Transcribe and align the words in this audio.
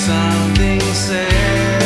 something 0.00 0.80
sad. 0.94 1.79